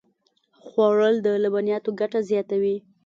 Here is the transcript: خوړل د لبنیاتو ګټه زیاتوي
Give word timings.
خوړل 0.65 1.15
د 1.25 1.27
لبنیاتو 1.43 1.89
ګټه 1.99 2.19
زیاتوي 2.29 2.77